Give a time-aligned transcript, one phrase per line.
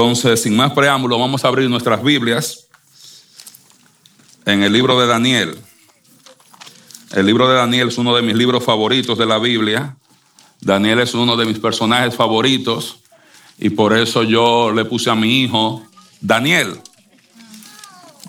[0.00, 2.68] Entonces, sin más preámbulo, vamos a abrir nuestras Biblias
[4.46, 5.58] en el libro de Daniel.
[7.10, 9.96] El libro de Daniel es uno de mis libros favoritos de la Biblia.
[10.60, 13.00] Daniel es uno de mis personajes favoritos
[13.58, 15.82] y por eso yo le puse a mi hijo
[16.20, 16.80] Daniel.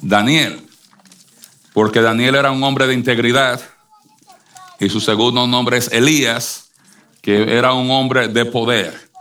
[0.02, 0.68] Daniel.
[1.72, 3.62] Porque Daniel era un hombre de integridad
[4.80, 6.72] y su segundo nombre es Elías,
[7.22, 9.12] que era un hombre de poder.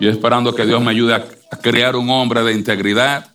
[0.00, 3.34] Yo esperando que Dios me ayude a crear un hombre de integridad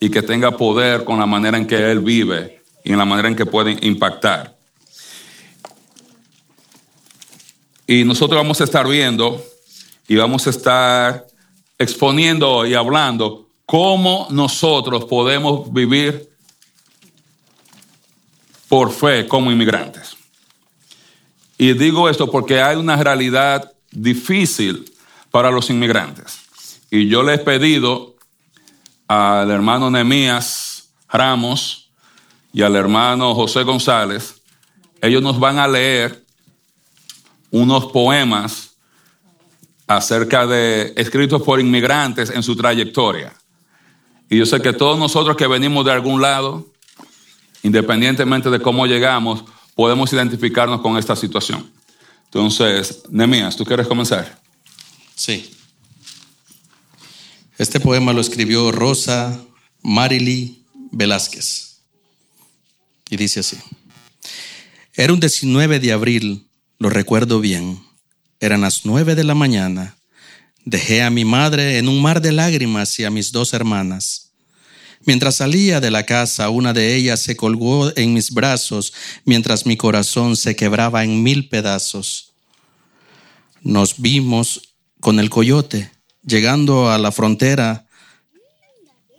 [0.00, 3.28] y que tenga poder con la manera en que él vive y en la manera
[3.28, 4.54] en que puede impactar.
[7.86, 9.42] Y nosotros vamos a estar viendo
[10.08, 11.26] y vamos a estar
[11.78, 16.28] exponiendo y hablando cómo nosotros podemos vivir
[18.68, 20.16] por fe como inmigrantes.
[21.56, 24.92] Y digo esto porque hay una realidad difícil
[25.30, 26.43] para los inmigrantes.
[26.90, 28.14] Y yo le he pedido
[29.08, 31.90] al hermano Nemías Ramos
[32.52, 34.42] y al hermano José González,
[35.00, 36.24] ellos nos van a leer
[37.50, 38.76] unos poemas
[39.86, 43.32] acerca de escritos por inmigrantes en su trayectoria.
[44.30, 46.66] Y yo sé que todos nosotros que venimos de algún lado,
[47.62, 51.70] independientemente de cómo llegamos, podemos identificarnos con esta situación.
[52.24, 54.40] Entonces, Nemías, ¿tú quieres comenzar?
[55.14, 55.53] Sí.
[57.56, 59.40] Este poema lo escribió Rosa
[59.80, 61.82] Marily Velázquez.
[63.08, 63.56] Y dice así.
[64.92, 66.48] Era un 19 de abril,
[66.80, 67.80] lo recuerdo bien.
[68.40, 69.96] Eran las nueve de la mañana.
[70.64, 74.32] Dejé a mi madre en un mar de lágrimas y a mis dos hermanas.
[75.06, 78.92] Mientras salía de la casa, una de ellas se colgó en mis brazos
[79.24, 82.32] mientras mi corazón se quebraba en mil pedazos.
[83.62, 85.93] Nos vimos con el coyote.
[86.26, 87.86] Llegando a la frontera,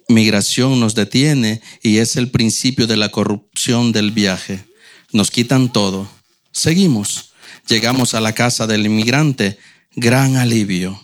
[0.08, 4.66] migración nos detiene y es el principio de la corrupción del viaje.
[5.12, 6.10] Nos quitan todo.
[6.52, 7.34] Seguimos.
[7.68, 9.58] Llegamos a la casa del inmigrante.
[9.96, 11.00] Gran alivio.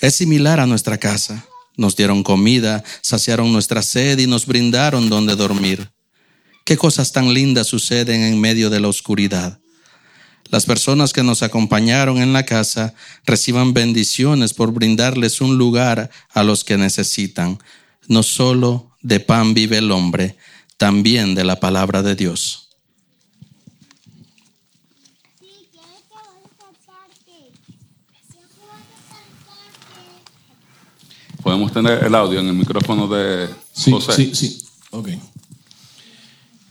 [0.00, 1.46] Es similar a nuestra casa.
[1.76, 5.90] Nos dieron comida, saciaron nuestra sed y nos brindaron donde dormir.
[6.64, 9.58] Qué cosas tan lindas suceden en medio de la oscuridad.
[10.50, 12.94] Las personas que nos acompañaron en la casa
[13.24, 17.58] reciban bendiciones por brindarles un lugar a los que necesitan.
[18.08, 20.36] No solo de pan vive el hombre,
[20.76, 22.68] también de la palabra de Dios.
[31.42, 34.12] Podemos tener el audio en el micrófono de Sí, José.
[34.14, 34.64] sí, sí.
[34.90, 35.08] Ok.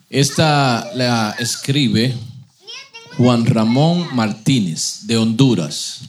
[0.10, 2.16] Esta la escribe
[3.18, 6.02] Juan Ramón Martínez de Honduras.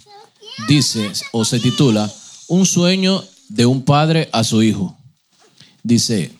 [0.68, 2.10] Dice o se titula
[2.48, 4.96] Un sueño de un padre a su hijo.
[5.82, 6.32] Dice,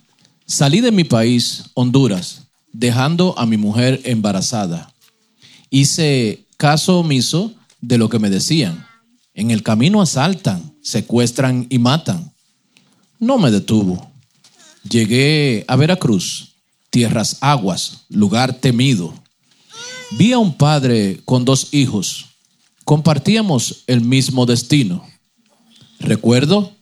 [0.46, 2.42] salí de mi país, Honduras,
[2.72, 4.92] dejando a mi mujer embarazada.
[5.68, 8.86] Hice caso omiso de lo que me decían.
[9.34, 12.32] En el camino asaltan, secuestran y matan.
[13.18, 14.10] No me detuvo.
[14.88, 16.54] Llegué a Veracruz,
[16.88, 19.12] tierras aguas, lugar temido.
[20.16, 22.26] Vi a un padre con dos hijos.
[22.84, 25.04] Compartíamos el mismo destino.
[25.98, 26.72] Recuerdo,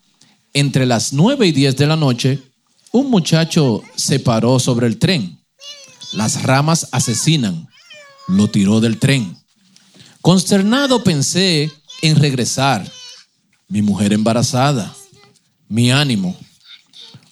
[0.52, 2.42] entre las nueve y diez de la noche,
[2.90, 5.38] un muchacho se paró sobre el tren.
[6.12, 7.68] Las ramas asesinan.
[8.28, 9.34] Lo tiró del tren.
[10.20, 11.72] Consternado pensé
[12.02, 12.86] en regresar.
[13.66, 14.94] Mi mujer embarazada.
[15.68, 16.36] Mi ánimo.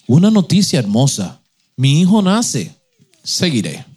[0.07, 1.41] Una noticia hermosa.
[1.77, 2.75] Mi hijo nace.
[3.23, 3.90] Seguiré.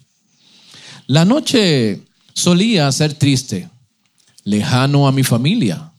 [1.06, 3.69] La noche solía ser triste,
[4.44, 5.92] lejano a mi familia,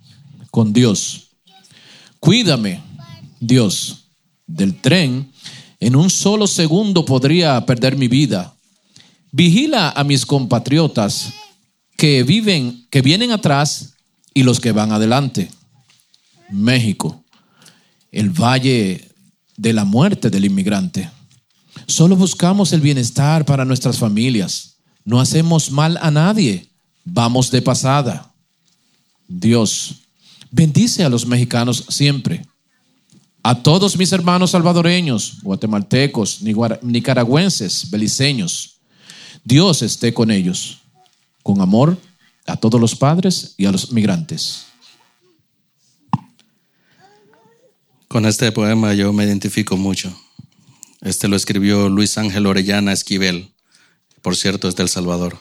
[0.49, 1.27] con Dios.
[2.19, 2.81] Cuídame,
[3.39, 4.05] Dios,
[4.47, 5.31] del tren.
[5.79, 8.55] En un solo segundo podría perder mi vida.
[9.31, 11.33] Vigila a mis compatriotas
[11.97, 13.93] que viven, que vienen atrás
[14.33, 15.51] y los que van adelante.
[16.49, 17.23] México,
[18.11, 19.11] el valle
[19.55, 21.11] de la muerte del inmigrante.
[21.85, 24.74] Solo buscamos el bienestar para nuestras familias.
[25.05, 26.67] No hacemos mal a nadie.
[27.05, 28.33] Vamos de pasada.
[29.27, 30.01] Dios,
[30.51, 32.45] bendice a los mexicanos siempre.
[33.43, 36.41] A todos mis hermanos salvadoreños, guatemaltecos,
[36.81, 38.77] nicaragüenses, beliceños.
[39.43, 40.79] Dios esté con ellos.
[41.43, 41.95] Con amor
[42.47, 44.65] a todos los padres y a los migrantes.
[48.07, 50.15] Con este poema yo me identifico mucho.
[51.01, 53.54] Este lo escribió Luis Ángel Orellana Esquivel.
[54.25, 55.37] Por cierto, es del Salvador.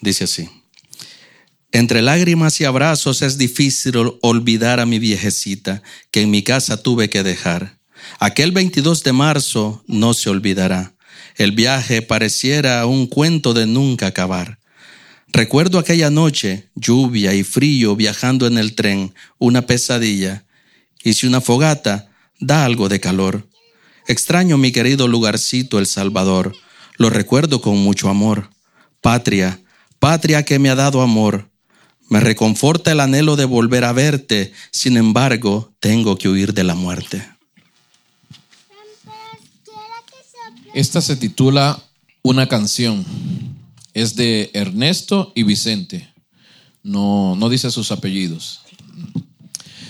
[0.00, 0.48] Dice así.
[1.70, 7.10] Entre lágrimas y abrazos es difícil olvidar a mi viejecita que en mi casa tuve
[7.10, 7.78] que dejar.
[8.20, 10.94] Aquel 22 de marzo no se olvidará.
[11.36, 14.58] El viaje pareciera un cuento de nunca acabar.
[15.28, 20.46] Recuerdo aquella noche, lluvia y frío viajando en el tren, una pesadilla.
[21.02, 22.10] Hice una fogata,
[22.40, 23.46] da algo de calor.
[24.08, 26.56] Extraño mi querido lugarcito El Salvador.
[26.96, 28.50] Lo recuerdo con mucho amor.
[29.00, 29.60] Patria,
[29.98, 31.50] patria que me ha dado amor.
[32.08, 36.74] Me reconforta el anhelo de volver a verte, sin embargo, tengo que huir de la
[36.74, 37.26] muerte.
[40.74, 41.82] Esta se titula
[42.22, 43.04] Una canción.
[43.94, 46.12] Es de Ernesto y Vicente.
[46.82, 48.60] No, no dice sus apellidos.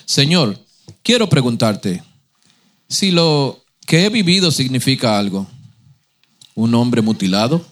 [0.04, 0.58] Señor,
[1.02, 2.02] quiero preguntarte
[2.88, 5.48] si lo que he vivido significa algo.
[6.54, 7.64] Un hombre mutilado,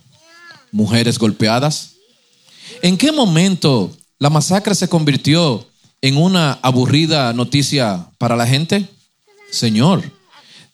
[0.71, 1.95] mujeres golpeadas.
[2.83, 5.67] ¿En qué momento la masacre se convirtió
[6.01, 8.89] en una aburrida noticia para la gente?
[9.51, 10.03] Señor,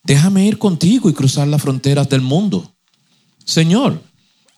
[0.05, 2.75] déjame ir contigo y cruzar las fronteras del mundo.
[3.45, 4.03] Señor,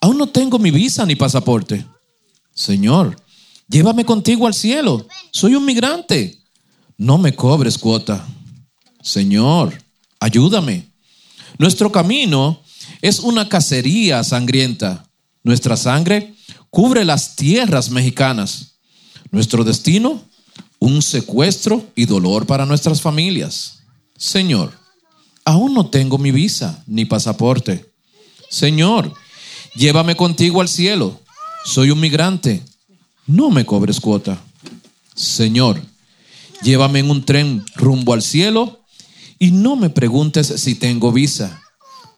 [0.00, 1.84] aún no tengo mi visa ni pasaporte.
[2.54, 3.16] Señor,
[3.68, 5.06] llévame contigo al cielo.
[5.32, 6.38] Soy un migrante.
[6.98, 8.26] No me cobres cuota.
[9.02, 9.82] Señor,
[10.20, 10.90] ayúdame.
[11.58, 12.60] Nuestro camino
[13.02, 15.06] es una cacería sangrienta.
[15.42, 16.34] Nuestra sangre
[16.70, 18.76] cubre las tierras mexicanas.
[19.30, 20.22] Nuestro destino,
[20.78, 23.80] un secuestro y dolor para nuestras familias.
[24.16, 24.72] Señor,
[25.44, 27.90] aún no tengo mi visa ni pasaporte.
[28.50, 29.14] Señor,
[29.74, 31.20] llévame contigo al cielo.
[31.64, 32.62] Soy un migrante.
[33.26, 34.42] No me cobres cuota.
[35.14, 35.80] Señor,
[36.62, 38.80] llévame en un tren rumbo al cielo
[39.38, 41.59] y no me preguntes si tengo visa.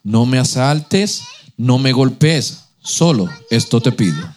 [0.03, 1.25] No me asaltes,
[1.57, 2.65] no me golpees.
[2.81, 4.29] Solo esto te pido.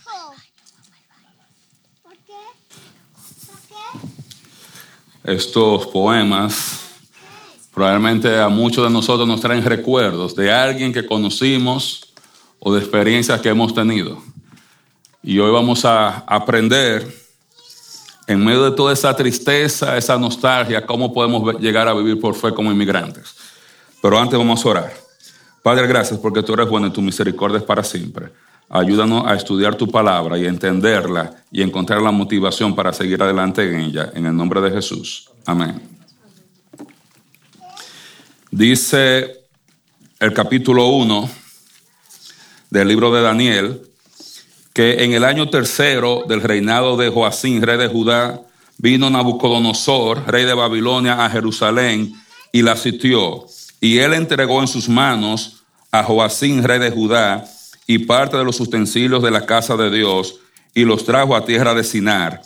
[5.25, 6.81] estos poemas
[7.73, 12.13] probablemente a muchos de nosotros nos traen recuerdos de alguien que conocimos
[12.59, 14.21] o de experiencias que hemos tenido.
[15.21, 17.05] Y hoy vamos a aprender,
[18.27, 22.53] en medio de toda esa tristeza, esa nostalgia, cómo podemos llegar a vivir por fe
[22.53, 23.35] como inmigrantes.
[24.01, 25.04] Pero antes vamos a orar.
[25.65, 28.27] Padre, gracias porque tú eres bueno y tu misericordia es para siempre.
[28.69, 33.67] Ayúdanos a estudiar tu palabra y a entenderla y encontrar la motivación para seguir adelante
[33.67, 34.11] en ella.
[34.13, 35.27] En el nombre de Jesús.
[35.43, 35.81] Amén.
[38.51, 39.39] Dice
[40.19, 41.31] el capítulo 1
[42.69, 43.81] del libro de Daniel
[44.71, 48.39] que en el año tercero del reinado de Joacín, rey de Judá,
[48.77, 52.13] vino Nabucodonosor, rey de Babilonia, a Jerusalén
[52.51, 53.47] y la sitió.
[53.79, 57.45] Y él entregó en sus manos a Joacín, rey de Judá,
[57.87, 60.39] y parte de los utensilios de la casa de Dios
[60.73, 62.41] y los trajo a tierra de Sinar,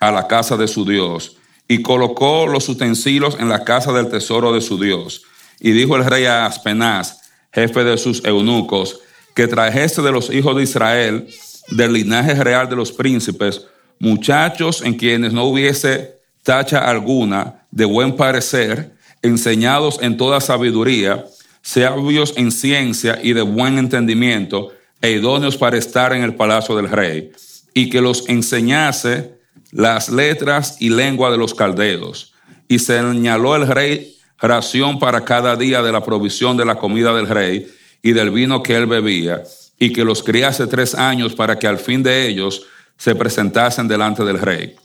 [0.00, 1.36] a la casa de su Dios,
[1.68, 5.22] y colocó los utensilios en la casa del tesoro de su Dios.
[5.60, 7.20] Y dijo el rey a Aspenaz,
[7.52, 9.00] jefe de sus eunucos,
[9.34, 11.28] que trajese de los hijos de Israel,
[11.70, 13.66] del linaje real de los príncipes,
[13.98, 18.93] muchachos en quienes no hubiese tacha alguna, de buen parecer,
[19.24, 21.24] enseñados en toda sabiduría,
[21.62, 26.88] sabios en ciencia y de buen entendimiento, e idóneos para estar en el palacio del
[26.88, 27.32] rey,
[27.74, 29.34] y que los enseñase
[29.72, 32.32] las letras y lengua de los caldeos.
[32.68, 37.26] Y señaló el rey ración para cada día de la provisión de la comida del
[37.26, 37.66] rey
[38.02, 39.42] y del vino que él bebía,
[39.78, 44.24] y que los criase tres años para que al fin de ellos se presentasen delante
[44.24, 44.76] del rey.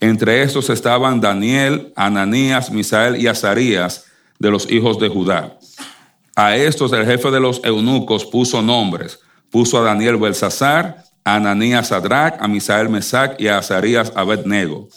[0.00, 4.06] Entre estos estaban Daniel, Ananías, Misael y Azarías
[4.38, 5.58] de los hijos de Judá.
[6.36, 9.20] A estos el jefe de los eunucos puso nombres,
[9.54, 14.88] Puso a Daniel Belsasar, a Ananías Sadrach, a Misael Mesac y a Azarías Abednego.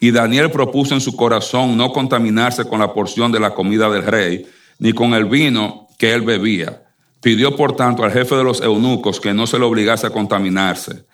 [0.00, 4.04] Y Daniel propuso en su corazón no contaminarse con la porción de la comida del
[4.04, 4.46] rey,
[4.78, 6.82] ni con el vino que él bebía.
[7.20, 11.04] Pidió por tanto al jefe de los eunucos que no se le obligase a contaminarse.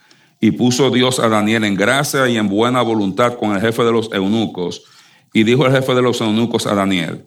[0.40, 3.92] Y puso Dios a Daniel en gracia y en buena voluntad con el jefe de
[3.92, 4.84] los eunucos.
[5.32, 7.24] Y dijo el jefe de los eunucos a Daniel,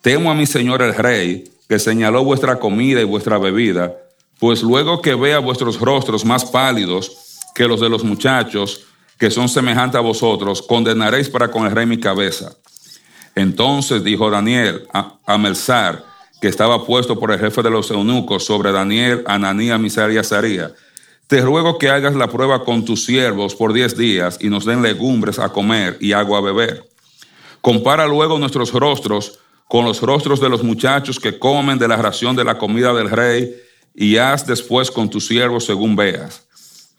[0.00, 3.94] temo a mi señor el rey, que señaló vuestra comida y vuestra bebida,
[4.38, 8.84] pues luego que vea vuestros rostros más pálidos que los de los muchachos,
[9.18, 12.56] que son semejantes a vosotros, condenaréis para con el rey mi cabeza.
[13.34, 15.52] Entonces dijo Daniel a, a
[16.40, 20.72] que estaba puesto por el jefe de los eunucos sobre Daniel, Ananías, Misael y Azaría,
[21.26, 24.82] te ruego que hagas la prueba con tus siervos por diez días y nos den
[24.82, 26.88] legumbres a comer y agua a beber.
[27.60, 29.38] Compara luego nuestros rostros
[29.68, 33.10] con los rostros de los muchachos que comen de la ración de la comida del
[33.10, 33.54] rey
[33.94, 36.46] y haz después con tus siervos según veas.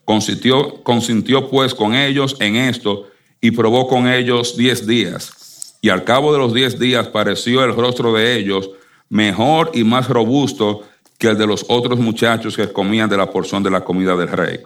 [0.04, 3.06] Consintió, consintió pues con ellos en esto
[3.40, 5.76] y probó con ellos diez días.
[5.82, 8.70] Y al cabo de los diez días pareció el rostro de ellos
[9.08, 10.82] mejor y más robusto
[11.18, 14.28] que el de los otros muchachos que comían de la porción de la comida del
[14.28, 14.60] rey.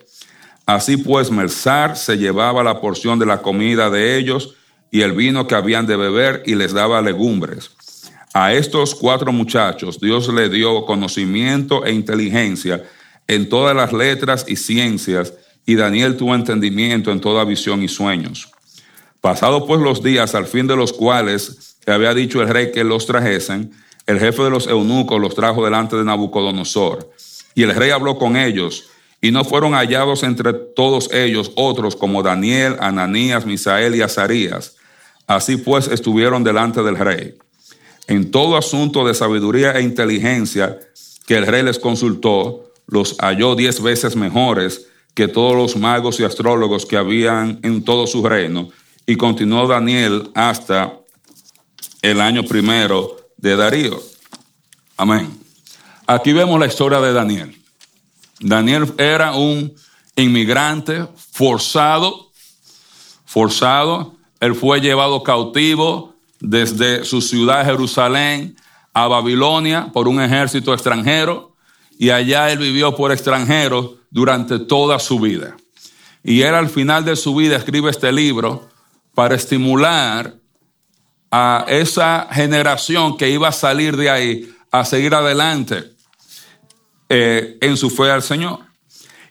[0.66, 4.54] Así pues, Mersar se llevaba la porción de la comida de ellos
[4.90, 7.71] y el vino que habían de beber y les daba legumbres.
[8.33, 12.85] A estos cuatro muchachos Dios le dio conocimiento e inteligencia
[13.26, 15.35] en todas las letras y ciencias,
[15.66, 18.50] y Daniel tuvo entendimiento en toda visión y sueños.
[19.21, 22.83] Pasados pues los días, al fin de los cuales le había dicho el rey que
[22.83, 23.73] los trajesen,
[24.11, 27.11] el jefe de los eunucos los trajo delante de Nabucodonosor.
[27.55, 28.90] Y el rey habló con ellos,
[29.21, 34.76] y no fueron hallados entre todos ellos otros como Daniel, Ananías, Misael y Azarías.
[35.26, 37.35] Así pues estuvieron delante del rey.
[38.09, 40.81] En todo asunto de sabiduría e inteligencia
[41.26, 46.25] que el rey les consultó, los halló diez veces mejores que todos los magos y
[46.25, 48.71] astrólogos que habían en todo su reino.
[49.07, 50.99] Y continuó Daniel hasta
[52.02, 54.02] el año primero de Darío.
[54.97, 55.38] Amén.
[56.06, 57.56] Aquí vemos la historia de Daniel.
[58.40, 59.75] Daniel era un
[60.16, 62.30] inmigrante forzado,
[63.25, 64.14] forzado.
[64.40, 68.56] Él fue llevado cautivo desde su ciudad Jerusalén
[68.92, 71.54] a Babilonia por un ejército extranjero
[71.99, 75.56] y allá él vivió por extranjero durante toda su vida.
[76.23, 78.68] Y él al final de su vida escribe este libro
[79.14, 80.39] para estimular
[81.30, 85.92] a esa generación que iba a salir de ahí a seguir adelante
[87.08, 88.60] eh, en su fe al Señor.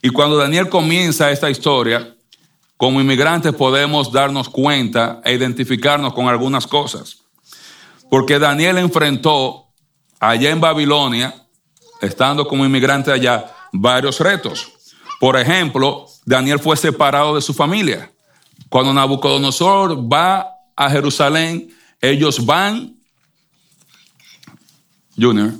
[0.01, 2.15] Y cuando Daniel comienza esta historia,
[2.77, 7.17] como inmigrantes podemos darnos cuenta e identificarnos con algunas cosas.
[8.09, 9.67] Porque Daniel enfrentó
[10.19, 11.35] allá en Babilonia,
[12.01, 14.71] estando como inmigrante allá, varios retos.
[15.19, 18.11] Por ejemplo, Daniel fue separado de su familia.
[18.69, 22.95] Cuando Nabucodonosor va a Jerusalén, ellos van,
[25.17, 25.53] Junior,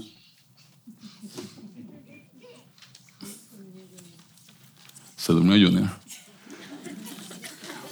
[5.18, 5.90] se durmió Junior.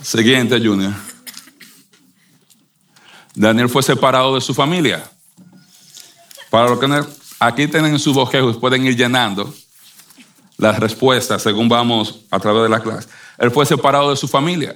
[0.01, 0.93] Siguiente, Junior.
[3.35, 5.07] Daniel fue separado de su familia.
[6.49, 6.87] Para lo que
[7.39, 9.53] aquí tienen sus bosquejos, pueden ir llenando
[10.57, 13.09] las respuestas según vamos a través de la clase.
[13.37, 14.75] Él fue separado de su familia.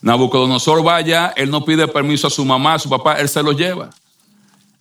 [0.00, 3.52] Nabucodonosor vaya, él no pide permiso a su mamá, a su papá, él se lo
[3.52, 3.90] lleva.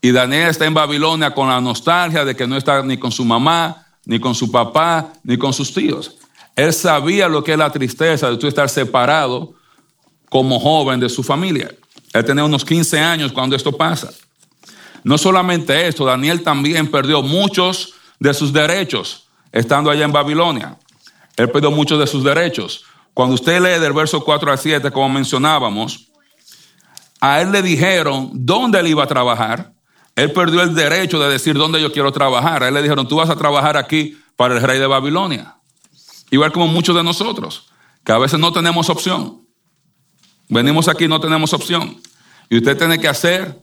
[0.01, 3.25] Y Daniel está en Babilonia con la nostalgia de que no está ni con su
[3.25, 6.15] mamá, ni con su papá, ni con sus tíos.
[6.55, 9.53] Él sabía lo que es la tristeza de estar separado
[10.29, 11.71] como joven de su familia.
[12.13, 14.11] Él tenía unos 15 años cuando esto pasa.
[15.03, 20.77] No solamente esto, Daniel también perdió muchos de sus derechos estando allá en Babilonia.
[21.35, 22.83] Él perdió muchos de sus derechos.
[23.17, 26.11] Cuando usted lee del verso 4 al 7, como mencionábamos,
[27.19, 29.73] a él le dijeron dónde él iba a trabajar.
[30.15, 32.61] Él perdió el derecho de decir dónde yo quiero trabajar.
[32.61, 35.55] A él le dijeron, tú vas a trabajar aquí para el rey de Babilonia.
[36.29, 37.71] Igual como muchos de nosotros,
[38.03, 39.41] que a veces no tenemos opción.
[40.47, 41.99] Venimos aquí, no tenemos opción.
[42.51, 43.57] Y usted tiene que hacer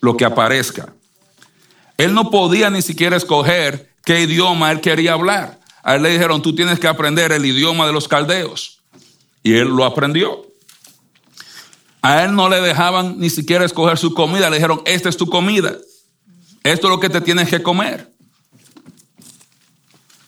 [0.00, 0.92] lo que aparezca.
[1.96, 5.60] Él no podía ni siquiera escoger qué idioma él quería hablar.
[5.84, 8.75] A él le dijeron, tú tienes que aprender el idioma de los caldeos.
[9.46, 10.44] Y él lo aprendió.
[12.02, 14.50] A él no le dejaban ni siquiera escoger su comida.
[14.50, 15.76] Le dijeron, esta es tu comida.
[16.64, 18.10] Esto es lo que te tienes que comer.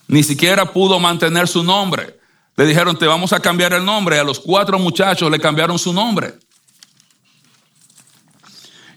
[0.07, 2.17] Ni siquiera pudo mantener su nombre.
[2.55, 4.17] Le dijeron, te vamos a cambiar el nombre.
[4.17, 6.35] A los cuatro muchachos le cambiaron su nombre.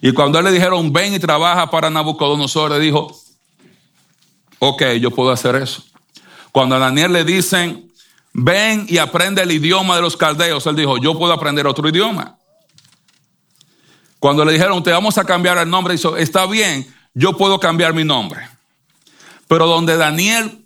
[0.00, 3.20] Y cuando él le dijeron, ven y trabaja para Nabucodonosor, le dijo,
[4.60, 5.82] ok, yo puedo hacer eso.
[6.52, 7.91] Cuando a Daniel le dicen,
[8.32, 10.66] ven y aprende el idioma de los caldeos.
[10.66, 12.38] Él dijo, yo puedo aprender otro idioma.
[14.18, 17.92] Cuando le dijeron, te vamos a cambiar el nombre, dijo, está bien, yo puedo cambiar
[17.92, 18.48] mi nombre.
[19.48, 20.64] Pero donde Daniel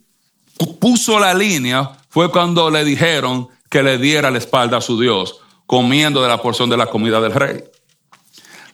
[0.79, 5.41] puso la línea fue cuando le dijeron que le diera la espalda a su Dios,
[5.67, 7.65] comiendo de la porción de la comida del rey.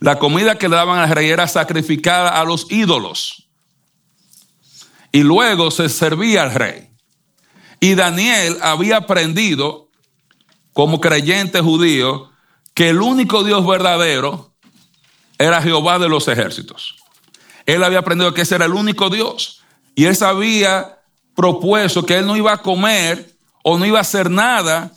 [0.01, 3.49] La comida que le daban al rey era sacrificada a los ídolos.
[5.13, 6.92] Y luego se servía al rey.
[7.83, 9.89] Y Daniel había aprendido,
[10.73, 12.31] como creyente judío,
[12.75, 14.55] que el único Dios verdadero
[15.37, 16.95] era Jehová de los ejércitos.
[17.67, 19.65] Él había aprendido que ese era el único Dios.
[19.97, 21.01] Y él había
[21.35, 23.35] propuesto que él no iba a comer
[23.65, 24.93] o no iba a hacer nada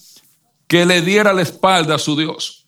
[0.68, 2.68] que le diera la espalda a su Dios.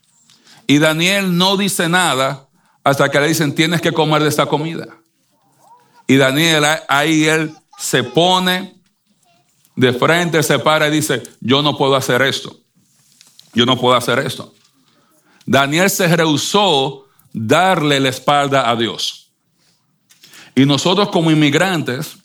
[0.66, 2.48] Y Daniel no dice nada
[2.84, 4.88] hasta que le dicen, tienes que comer de esta comida.
[6.08, 8.77] Y Daniel ahí él se pone
[9.78, 12.60] de frente se para y dice, yo no puedo hacer esto.
[13.54, 14.54] Yo no puedo hacer esto.
[15.46, 19.30] Daniel se rehusó darle la espalda a Dios.
[20.56, 22.18] Y nosotros como inmigrantes,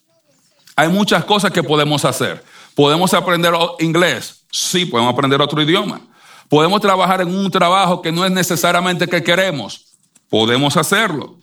[0.75, 2.43] hay muchas cosas que podemos hacer.
[2.75, 6.01] Podemos aprender inglés, sí, podemos aprender otro idioma.
[6.49, 9.85] Podemos trabajar en un trabajo que no es necesariamente que queremos,
[10.31, 11.39] podemos hacerlo.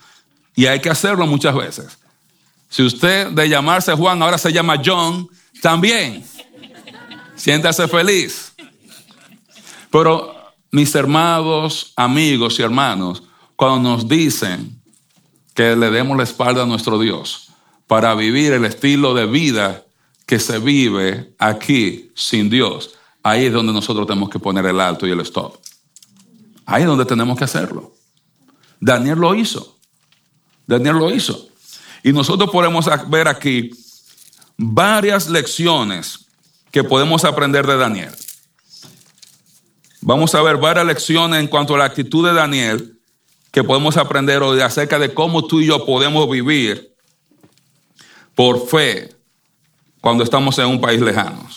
[0.55, 1.99] Y hay que hacerlo muchas veces.
[2.67, 5.29] Si usted de llamarse Juan ahora se llama John,
[5.61, 6.23] también.
[7.35, 8.53] Siéntase feliz.
[9.91, 10.35] Pero
[10.71, 13.23] mis hermanos, amigos y hermanos,
[13.55, 14.81] cuando nos dicen
[15.53, 17.49] que le demos la espalda a nuestro Dios
[17.87, 19.83] para vivir el estilo de vida
[20.25, 22.91] que se vive aquí sin Dios,
[23.23, 25.55] ahí es donde nosotros tenemos que poner el alto y el stop.
[26.65, 27.93] Ahí es donde tenemos que hacerlo.
[28.79, 29.77] Daniel lo hizo.
[30.67, 31.47] Daniel lo hizo.
[32.03, 33.71] Y nosotros podemos ver aquí
[34.61, 36.27] varias lecciones
[36.69, 38.11] que podemos aprender de Daniel.
[40.01, 42.99] Vamos a ver varias lecciones en cuanto a la actitud de Daniel
[43.51, 46.93] que podemos aprender hoy acerca de cómo tú y yo podemos vivir
[48.35, 49.15] por fe
[50.01, 51.47] cuando estamos en un país lejano.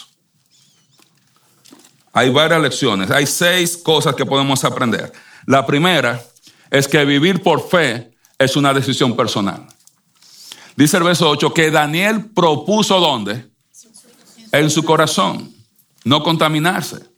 [2.12, 5.12] Hay varias lecciones, hay seis cosas que podemos aprender.
[5.46, 6.22] La primera
[6.70, 9.66] es que vivir por fe es una decisión personal.
[10.76, 13.50] Dice el verso 8 que Daniel propuso dónde?
[14.52, 15.52] En su corazón,
[16.04, 17.08] no contaminarse.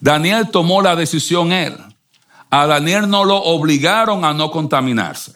[0.00, 1.76] Daniel tomó la decisión él.
[2.50, 5.32] A Daniel no lo obligaron a no contaminarse.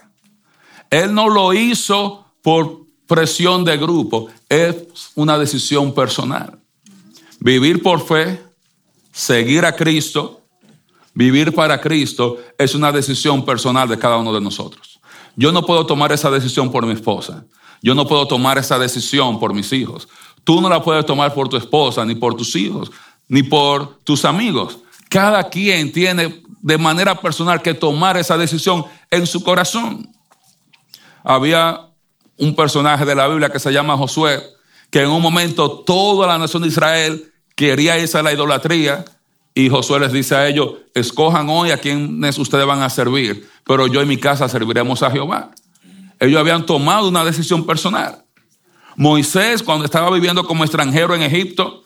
[0.90, 4.76] Él no lo hizo por presión de grupo, es
[5.14, 6.58] una decisión personal.
[7.40, 8.42] Vivir por fe,
[9.12, 10.42] seguir a Cristo,
[11.14, 15.00] vivir para Cristo es una decisión personal de cada uno de nosotros.
[15.37, 17.44] Yo no puedo tomar esa decisión por mi esposa.
[17.82, 20.08] Yo no puedo tomar esa decisión por mis hijos.
[20.44, 22.90] Tú no la puedes tomar por tu esposa, ni por tus hijos,
[23.28, 24.78] ni por tus amigos.
[25.08, 30.11] Cada quien tiene de manera personal que tomar esa decisión en su corazón.
[31.23, 31.88] Había
[32.38, 34.42] un personaje de la Biblia que se llama Josué,
[34.90, 39.05] que en un momento toda la nación de Israel quería irse a la idolatría
[39.55, 43.88] y Josué les dice a ellos, escojan hoy a quienes ustedes van a servir, pero
[43.88, 45.50] yo en mi casa serviremos a Jehová.
[46.20, 48.24] Ellos habían tomado una decisión personal.
[48.96, 51.85] Moisés, cuando estaba viviendo como extranjero en Egipto,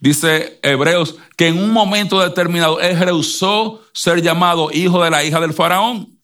[0.00, 5.40] dice Hebreos, que en un momento determinado él rehusó ser llamado hijo de la hija
[5.40, 6.18] del faraón.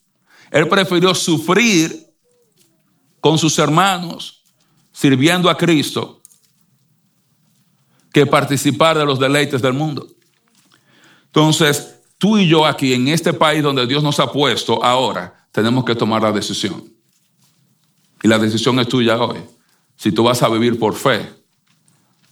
[0.51, 2.07] Él prefirió sufrir
[3.21, 4.43] con sus hermanos,
[4.93, 6.21] sirviendo a Cristo,
[8.13, 10.07] que participar de los deleites del mundo.
[11.27, 15.85] Entonces, tú y yo aquí, en este país donde Dios nos ha puesto ahora, tenemos
[15.85, 16.92] que tomar la decisión.
[18.23, 19.39] Y la decisión es tuya hoy.
[19.97, 21.29] Si tú vas a vivir por fe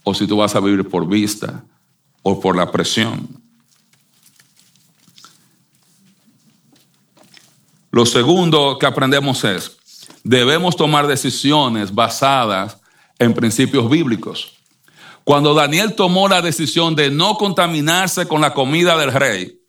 [0.03, 1.63] o si tú vas a vivir por vista
[2.23, 3.27] o por la presión.
[7.91, 9.77] Lo segundo que aprendemos es,
[10.23, 12.77] debemos tomar decisiones basadas
[13.19, 14.53] en principios bíblicos.
[15.23, 19.59] Cuando Daniel tomó la decisión de no contaminarse con la comida del rey,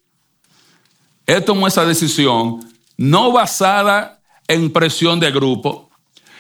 [1.27, 5.91] él tomó esa decisión no basada en presión de grupo,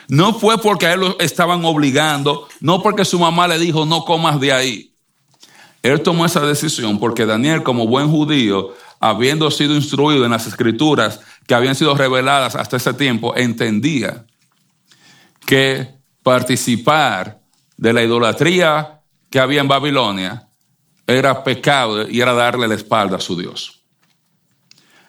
[0.08, 4.04] no fue porque a él lo estaban obligando, no porque su mamá le dijo no
[4.04, 4.94] comas de ahí.
[5.82, 11.20] Él tomó esa decisión porque Daniel, como buen judío, habiendo sido instruido en las escrituras
[11.46, 14.24] que habían sido reveladas hasta ese tiempo, entendía
[15.44, 15.88] que
[16.22, 17.40] participar
[17.76, 20.46] de la idolatría que había en Babilonia
[21.06, 23.80] era pecado y era darle la espalda a su Dios.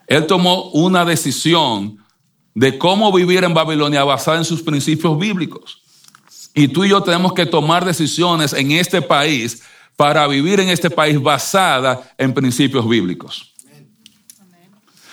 [0.08, 2.03] Él tomó una decisión
[2.54, 5.82] de cómo vivir en Babilonia basada en sus principios bíblicos.
[6.54, 9.64] Y tú y yo tenemos que tomar decisiones en este país
[9.96, 13.54] para vivir en este país basada en principios bíblicos.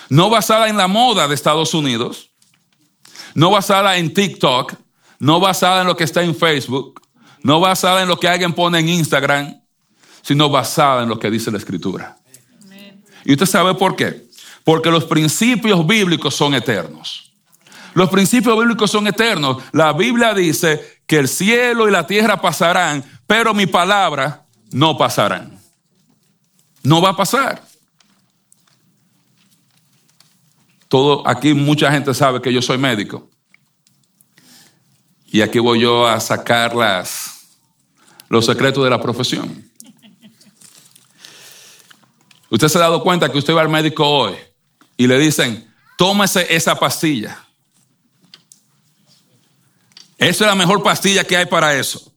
[0.09, 2.31] No basada en la moda de Estados Unidos,
[3.33, 4.73] no basada en TikTok,
[5.19, 7.01] no basada en lo que está en Facebook,
[7.43, 9.61] no basada en lo que alguien pone en Instagram,
[10.21, 12.17] sino basada en lo que dice la Escritura.
[13.23, 14.27] ¿Y usted sabe por qué?
[14.63, 17.30] Porque los principios bíblicos son eternos.
[17.93, 19.61] Los principios bíblicos son eternos.
[19.71, 25.59] La Biblia dice que el cielo y la tierra pasarán, pero mi palabra no pasarán.
[26.83, 27.61] No va a pasar.
[30.87, 33.29] Todo, aquí mucha gente sabe que yo soy médico.
[35.27, 37.47] Y aquí voy yo a sacar las,
[38.27, 39.69] los secretos de la profesión.
[42.49, 44.35] Usted se ha dado cuenta que usted va al médico hoy
[44.97, 47.45] y le dicen, tómese esa pastilla.
[50.21, 52.13] Esa es la mejor pastilla que hay para eso.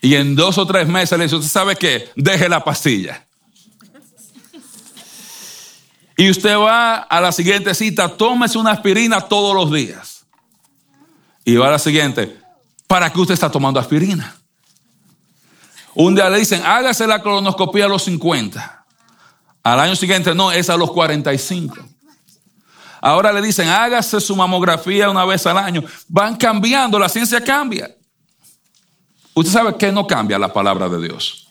[0.00, 2.08] Y en dos o tres meses le dice, ¿usted sabe qué?
[2.14, 3.26] Deje la pastilla.
[6.16, 10.24] Y usted va a la siguiente cita, tómese una aspirina todos los días.
[11.44, 12.38] Y va a la siguiente,
[12.86, 14.36] ¿para qué usted está tomando aspirina?
[15.94, 18.86] Un día le dicen, hágase la colonoscopia a los 50.
[19.64, 21.76] Al año siguiente, no, es a los 45.
[23.00, 25.84] Ahora le dicen, hágase su mamografía una vez al año.
[26.08, 27.94] Van cambiando, la ciencia cambia.
[29.34, 31.48] Usted sabe que no cambia la palabra de Dios.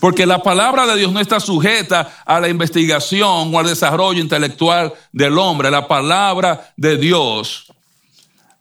[0.00, 4.92] Porque la palabra de Dios no está sujeta a la investigación o al desarrollo intelectual
[5.12, 5.70] del hombre.
[5.70, 7.72] La palabra de Dios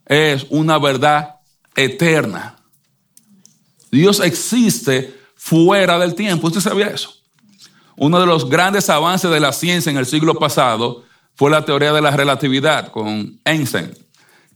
[0.06, 1.38] es una verdad
[1.76, 2.58] eterna.
[3.92, 6.46] Dios existe fuera del tiempo.
[6.46, 7.12] ¿Usted sabía eso?
[7.96, 11.06] Uno de los grandes avances de la ciencia en el siglo pasado
[11.42, 13.90] fue la teoría de la relatividad con Einstein,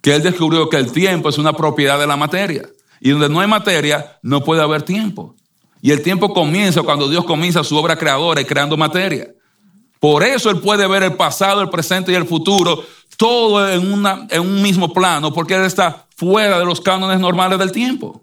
[0.02, 2.70] que él descubrió que el tiempo es una propiedad de la materia.
[3.00, 5.34] Y donde no hay materia, no puede haber tiempo.
[5.82, 9.30] Y el tiempo comienza cuando Dios comienza su obra creadora y creando materia.
[10.00, 12.84] Por eso Él puede ver el pasado, el presente y el futuro,
[13.18, 13.92] todo en,
[14.40, 18.22] un mismo plano, porque Él está fuera de los cánones normales del tiempo.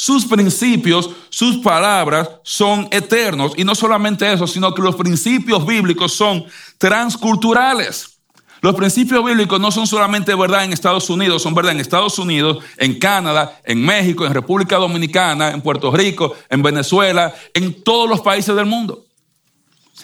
[0.00, 3.52] Sus principios, sus palabras son eternos.
[3.58, 6.46] Y no solamente eso, sino que los principios bíblicos son
[6.78, 8.18] transculturales.
[8.62, 12.64] Los principios bíblicos no son solamente verdad en Estados Unidos, son verdad en Estados Unidos,
[12.78, 18.22] en Canadá, en México, en República Dominicana, en Puerto Rico, en Venezuela, en todos los
[18.22, 19.04] países del mundo.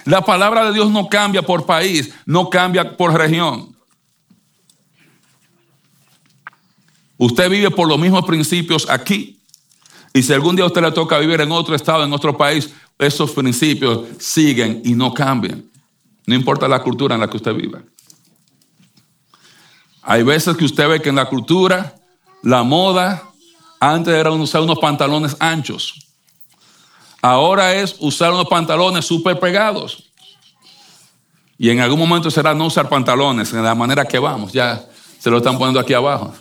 [0.05, 3.75] La palabra de Dios no cambia por país, no cambia por región.
[7.17, 9.36] Usted vive por los mismos principios aquí.
[10.17, 12.73] Y si algún día a usted le toca vivir en otro estado, en otro país,
[12.99, 15.63] esos principios siguen y no cambian.
[16.25, 17.83] No importa la cultura en la que usted viva.
[20.01, 21.97] Hay veces que usted ve que en la cultura,
[22.43, 23.25] la moda,
[23.79, 26.09] antes era usar unos pantalones anchos.
[27.21, 30.11] Ahora es usar unos pantalones súper pegados.
[31.59, 34.51] Y en algún momento será no usar pantalones, en la manera que vamos.
[34.55, 34.83] Ya
[35.19, 36.33] se lo están poniendo aquí abajo.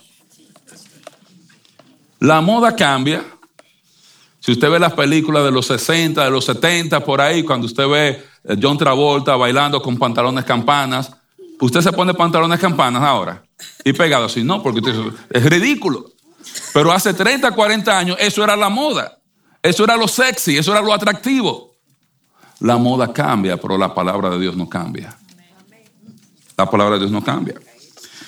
[2.19, 3.34] La moda cambia.
[4.45, 7.87] Si usted ve las películas de los 60, de los 70, por ahí, cuando usted
[7.87, 8.23] ve
[8.61, 11.11] John Travolta bailando con pantalones campanas,
[11.59, 13.43] usted se pone pantalones campanas ahora
[13.83, 14.81] y pegado así, no, porque
[15.31, 16.11] es ridículo.
[16.75, 19.17] Pero hace 30, 40 años eso era la moda,
[19.63, 21.71] eso era lo sexy, eso era lo atractivo.
[22.59, 25.17] La moda cambia, pero la palabra de Dios no cambia.
[26.55, 27.55] La palabra de Dios no cambia.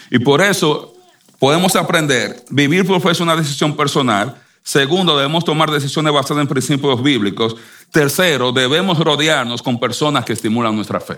[0.10, 0.96] Y por eso
[1.38, 4.42] podemos aprender, vivir por fe es una decisión personal.
[4.68, 7.56] Segundo, debemos tomar decisiones basadas en principios bíblicos.
[7.90, 11.18] Tercero, debemos rodearnos con personas que estimulan nuestra fe.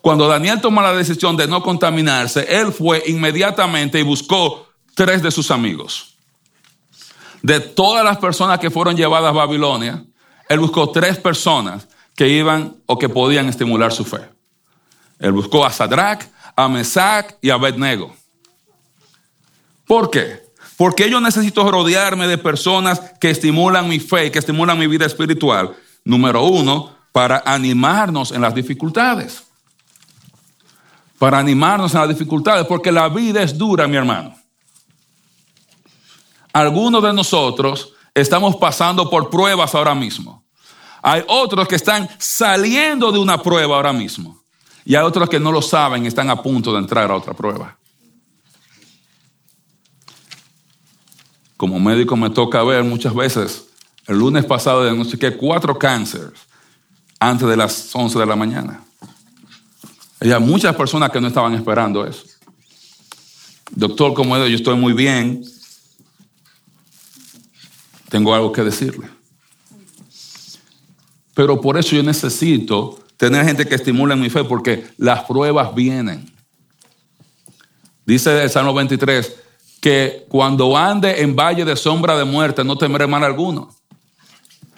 [0.00, 5.30] Cuando Daniel tomó la decisión de no contaminarse, él fue inmediatamente y buscó tres de
[5.30, 6.16] sus amigos.
[7.42, 10.04] De todas las personas que fueron llevadas a Babilonia,
[10.48, 14.28] él buscó tres personas que iban o que podían estimular su fe.
[15.20, 16.24] Él buscó a Sadrach,
[16.56, 18.12] a Mesach y a Abednego.
[19.86, 20.49] ¿Por qué?
[20.80, 25.76] Porque yo necesito rodearme de personas que estimulan mi fe, que estimulan mi vida espiritual.
[26.06, 29.44] Número uno, para animarnos en las dificultades
[31.20, 34.34] para animarnos en las dificultades, porque la vida es dura, mi hermano.
[36.50, 40.42] Algunos de nosotros estamos pasando por pruebas ahora mismo.
[41.02, 44.42] Hay otros que están saliendo de una prueba ahora mismo.
[44.82, 47.34] Y hay otros que no lo saben y están a punto de entrar a otra
[47.34, 47.76] prueba.
[51.60, 53.66] Como médico me toca ver muchas veces,
[54.06, 56.32] el lunes pasado diagnostiqué cuatro cánceres
[57.18, 58.82] antes de las 11 de la mañana.
[60.20, 62.24] Hay muchas personas que no estaban esperando eso.
[63.72, 65.44] Doctor, como yo estoy muy bien.
[68.08, 69.10] Tengo algo que decirle.
[71.34, 76.32] Pero por eso yo necesito tener gente que estimule mi fe, porque las pruebas vienen.
[78.06, 79.39] Dice el Salmo 23
[79.80, 83.74] que cuando ande en valle de sombra de muerte no temeré mal alguno.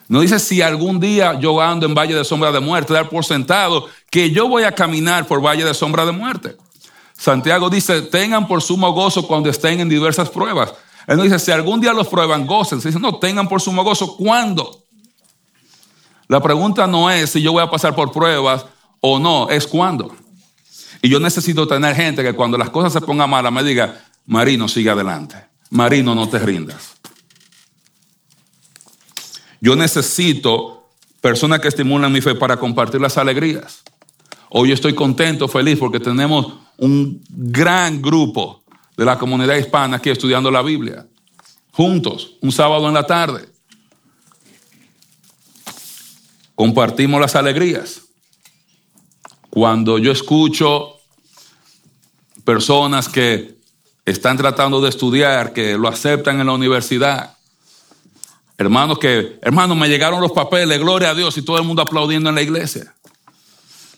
[0.08, 3.24] No dice si algún día yo ando en valle de sombra de muerte, dar por
[3.24, 6.56] sentado que yo voy a caminar por valle de sombra de muerte.
[7.16, 10.74] Santiago dice, tengan por sumo gozo cuando estén en diversas pruebas.
[11.06, 12.80] Él no dice, si algún día los prueban, gocen.
[12.80, 14.16] Se dice, no, tengan por sumo gozo.
[14.16, 14.82] ¿Cuándo?
[16.28, 18.66] La pregunta no es si yo voy a pasar por pruebas
[19.00, 20.14] o no, es cuándo.
[21.00, 24.68] Y yo necesito tener gente que cuando las cosas se pongan malas me diga, Marino,
[24.68, 25.36] sigue adelante.
[25.70, 26.94] Marino, no te rindas.
[29.60, 33.82] Yo necesito personas que estimulan mi fe para compartir las alegrías.
[34.50, 38.64] Hoy estoy contento, feliz, porque tenemos un gran grupo
[38.96, 41.06] de la comunidad hispana aquí estudiando la Biblia.
[41.70, 43.48] juntos, un sábado en la tarde.
[46.54, 48.02] Compartimos las alegrías.
[49.48, 50.98] Cuando yo escucho
[52.44, 53.61] personas que
[54.04, 57.36] están tratando de estudiar, que lo aceptan en la universidad,
[58.58, 62.28] hermanos que, hermanos, me llegaron los papeles, gloria a Dios, y todo el mundo aplaudiendo
[62.28, 62.94] en la iglesia.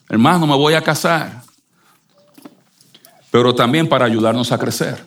[0.09, 1.43] Hermano, me voy a casar.
[3.31, 5.05] Pero también para ayudarnos a crecer.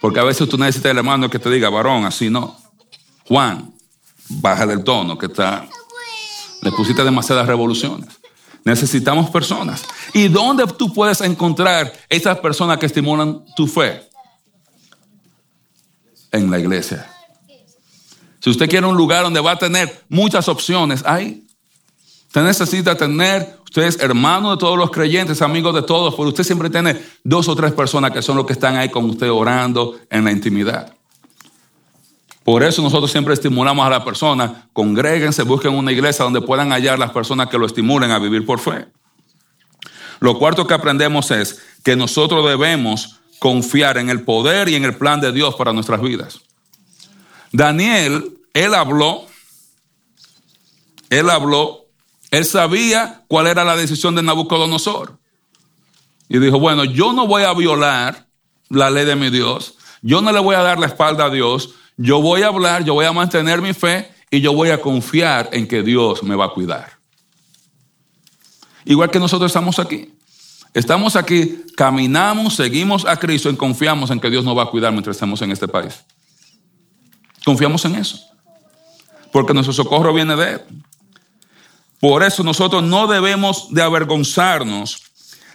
[0.00, 2.58] Porque a veces tú necesitas el hermano que te diga, varón, así no.
[3.28, 3.72] Juan,
[4.28, 5.66] baja del tono, que está.
[6.62, 8.08] Le pusiste demasiadas revoluciones.
[8.64, 9.84] Necesitamos personas.
[10.14, 14.02] ¿Y dónde tú puedes encontrar esas personas que estimulan tu fe?
[16.34, 17.08] En la iglesia.
[18.40, 21.46] Si usted quiere un lugar donde va a tener muchas opciones, ahí.
[22.26, 26.42] Usted necesita tener, usted es hermano de todos los creyentes, amigo de todos, pero usted
[26.42, 29.96] siempre tiene dos o tres personas que son los que están ahí con usted orando
[30.10, 30.92] en la intimidad.
[32.42, 36.98] Por eso nosotros siempre estimulamos a la persona, congréguense, busquen una iglesia donde puedan hallar
[36.98, 38.88] las personas que lo estimulen a vivir por fe.
[40.18, 44.96] Lo cuarto que aprendemos es que nosotros debemos confiar en el poder y en el
[44.96, 46.40] plan de Dios para nuestras vidas.
[47.52, 49.26] Daniel, él habló,
[51.10, 51.84] él habló
[52.34, 55.18] él sabía cuál era la decisión de Nabucodonosor.
[56.28, 58.26] Y dijo, bueno, yo no voy a violar
[58.70, 61.74] la ley de mi Dios, yo no le voy a dar la espalda a Dios,
[61.96, 65.48] yo voy a hablar, yo voy a mantener mi fe y yo voy a confiar
[65.52, 66.98] en que Dios me va a cuidar.
[68.84, 70.12] Igual que nosotros estamos aquí.
[70.74, 74.90] Estamos aquí, caminamos, seguimos a Cristo y confiamos en que Dios nos va a cuidar
[74.90, 76.04] mientras estemos en este país.
[77.44, 78.18] Confiamos en eso.
[79.30, 80.60] Porque nuestro socorro viene de Él.
[82.00, 85.00] Por eso nosotros no debemos de avergonzarnos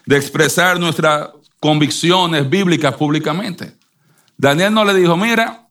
[0.05, 1.29] de expresar nuestras
[1.59, 3.75] convicciones bíblicas públicamente.
[4.37, 5.67] Daniel no le dijo, mira,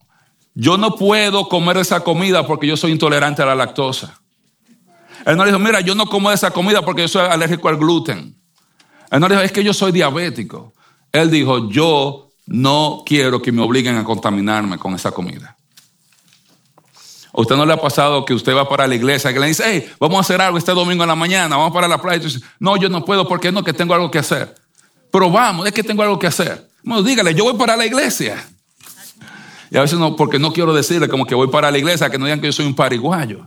[0.54, 4.20] yo no puedo comer esa comida porque yo soy intolerante a la lactosa.
[5.24, 7.78] Él no le dijo, mira, yo no como esa comida porque yo soy alérgico al
[7.78, 8.37] gluten.
[9.10, 10.72] Él no le dijo, es que yo soy diabético.
[11.12, 15.58] Él dijo, yo no quiero que me obliguen a contaminarme con esa comida
[17.40, 19.88] usted no le ha pasado que usted va para la iglesia que le dice, hey,
[20.00, 22.20] vamos a hacer algo este domingo en la mañana, vamos para la playa?
[22.20, 24.54] Y dice, no, yo no puedo porque no, que tengo algo que hacer.
[25.12, 26.68] Pero vamos, es que tengo algo que hacer.
[26.82, 28.44] Bueno, dígale, yo voy para la iglesia.
[29.70, 32.18] Y a veces no, porque no quiero decirle como que voy para la iglesia, que
[32.18, 33.46] no digan que yo soy un pariguayo.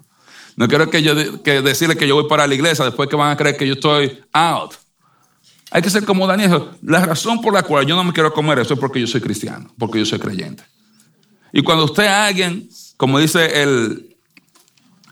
[0.56, 3.32] No quiero que yo que decirle que yo voy para la iglesia después que van
[3.32, 4.74] a creer que yo estoy out.
[5.72, 6.70] Hay que ser como Daniel.
[6.84, 9.22] La razón por la cual yo no me quiero comer eso es porque yo soy
[9.22, 10.64] cristiano, porque yo soy creyente.
[11.54, 12.70] Y cuando usted alguien
[13.02, 14.16] como dice el,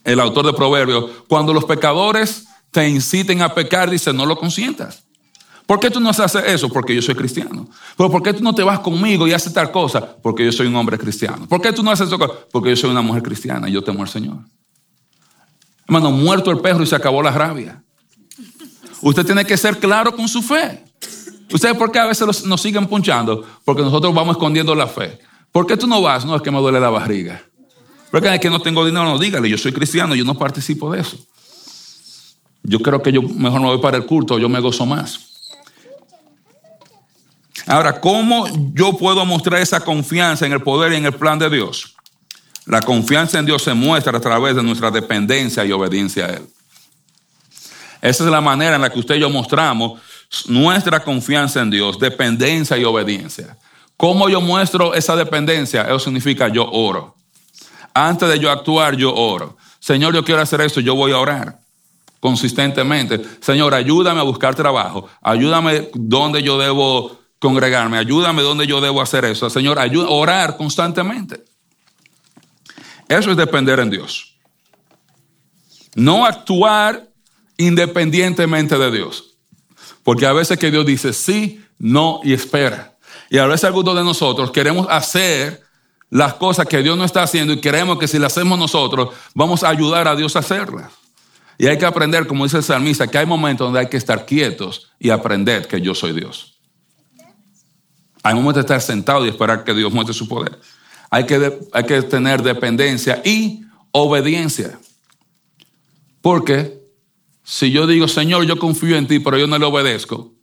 [0.03, 5.05] el autor de Proverbios, cuando los pecadores te inciten a pecar, dice, no lo consientas.
[5.65, 6.69] ¿Por qué tú no haces eso?
[6.69, 7.67] Porque yo soy cristiano.
[7.97, 10.17] Pero ¿por qué tú no te vas conmigo y haces tal cosa?
[10.21, 11.47] Porque yo soy un hombre cristiano.
[11.47, 12.19] ¿Por qué tú no haces eso?
[12.51, 14.37] Porque yo soy una mujer cristiana y yo temo al Señor.
[15.87, 17.83] Hermano, muerto el perro y se acabó la rabia.
[19.01, 20.83] Usted tiene que ser claro con su fe.
[21.51, 23.45] ¿Ustedes por qué a veces nos siguen punchando?
[23.65, 25.19] Porque nosotros vamos escondiendo la fe.
[25.51, 26.25] ¿Por qué tú no vas?
[26.25, 27.41] No, es que me duele la barriga.
[28.11, 31.01] Porque es que no tengo dinero, no dígale, yo soy cristiano, yo no participo de
[31.01, 31.17] eso.
[32.63, 35.19] Yo creo que yo mejor me voy para el culto, yo me gozo más.
[37.65, 41.49] Ahora, ¿cómo yo puedo mostrar esa confianza en el poder y en el plan de
[41.49, 41.95] Dios?
[42.65, 46.47] La confianza en Dios se muestra a través de nuestra dependencia y obediencia a Él.
[48.01, 49.99] Esa es la manera en la que usted y yo mostramos
[50.47, 53.57] nuestra confianza en Dios, dependencia y obediencia.
[53.97, 55.83] ¿Cómo yo muestro esa dependencia?
[55.83, 57.15] Eso significa yo oro.
[57.93, 59.57] Antes de yo actuar, yo oro.
[59.79, 61.59] Señor, yo quiero hacer esto, yo voy a orar
[62.19, 63.21] consistentemente.
[63.41, 65.09] Señor, ayúdame a buscar trabajo.
[65.21, 67.97] Ayúdame donde yo debo congregarme.
[67.97, 69.49] Ayúdame donde yo debo hacer eso.
[69.49, 71.43] Señor, ayuda, orar constantemente.
[73.07, 74.35] Eso es depender en Dios.
[75.95, 77.08] No actuar
[77.59, 79.35] independientemente de Dios.
[80.03, 82.97] Porque a veces que Dios dice sí, no y espera.
[83.29, 85.61] Y a veces algunos de nosotros queremos hacer
[86.09, 89.63] las cosas que Dios no está haciendo y creemos que si las hacemos nosotros, vamos
[89.63, 90.91] a ayudar a Dios a hacerlas.
[91.57, 94.25] Y hay que aprender, como dice el salmista, que hay momentos donde hay que estar
[94.25, 96.57] quietos y aprender que yo soy Dios.
[98.23, 100.57] Hay momentos de estar sentado y esperar que Dios muestre su poder.
[101.09, 104.79] Hay que, hay que tener dependencia y obediencia.
[106.21, 106.78] Porque
[107.51, 110.33] si yo digo, Señor, yo confío en ti, pero yo no le obedezco,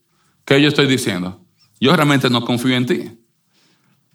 [0.44, 1.40] ¿qué yo estoy diciendo?
[1.78, 3.10] Yo realmente no confío en ti.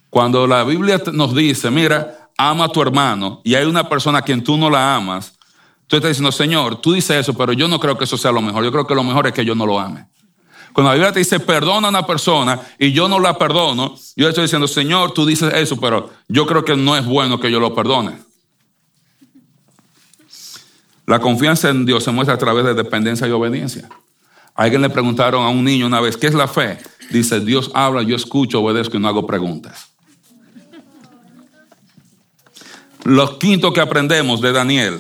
[0.10, 4.22] Cuando la Biblia nos dice, mira, ama a tu hermano y hay una persona a
[4.24, 5.40] quien tú no la amas,
[5.88, 8.42] tú estás diciendo, Señor, tú dices eso, pero yo no creo que eso sea lo
[8.42, 8.62] mejor.
[8.66, 10.08] Yo creo que lo mejor es que yo no lo ame.
[10.74, 14.28] Cuando la Biblia te dice perdona a una persona y yo no la perdono, yo
[14.28, 17.62] estoy diciendo, Señor, tú dices eso, pero yo creo que no es bueno que yo
[17.62, 18.31] lo perdone.
[21.06, 23.90] La confianza en Dios se muestra a través de dependencia y obediencia.
[24.56, 26.78] Alguien le preguntaron a un niño una vez, ¿qué es la fe?
[27.10, 29.88] Dice, Dios habla, yo escucho, obedezco y no hago preguntas.
[33.04, 35.00] Lo quinto que aprendemos de Daniel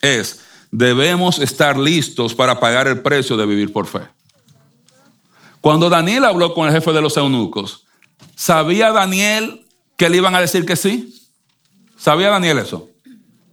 [0.00, 4.00] es, debemos estar listos para pagar el precio de vivir por fe.
[5.60, 7.86] Cuando Daniel habló con el jefe de los eunucos,
[8.36, 11.28] ¿sabía Daniel que le iban a decir que sí?
[11.96, 12.88] ¿Sabía Daniel eso?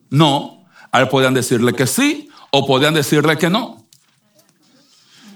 [0.09, 0.62] No.
[0.93, 3.85] A podían decirle que sí o podían decirle que no.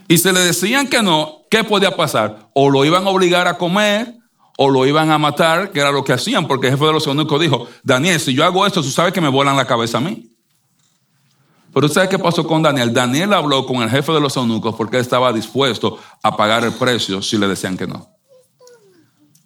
[0.07, 2.47] Y si le decían que no, ¿qué podía pasar?
[2.53, 4.15] O lo iban a obligar a comer
[4.55, 7.05] o lo iban a matar, que era lo que hacían, porque el jefe de los
[7.07, 10.01] eunucos dijo, Daniel, si yo hago esto, tú sabes que me vuelan la cabeza a
[10.01, 10.31] mí.
[11.73, 12.93] Pero ¿sabes qué pasó con Daniel?
[12.93, 16.73] Daniel habló con el jefe de los eunucos porque él estaba dispuesto a pagar el
[16.73, 18.09] precio si le decían que no.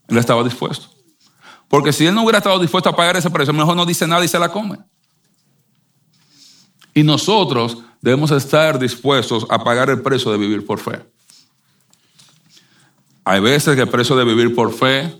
[0.07, 0.87] Él estaba dispuesto.
[1.67, 4.23] Porque si él no hubiera estado dispuesto a pagar ese precio, mejor no dice nada
[4.25, 4.77] y se la come.
[6.93, 11.01] Y nosotros debemos estar dispuestos a pagar el precio de vivir por fe.
[13.23, 15.15] Hay veces que el precio de vivir por fe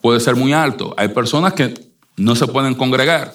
[0.00, 0.94] puede ser muy alto.
[0.96, 1.74] Hay personas que
[2.16, 3.34] no se pueden congregar.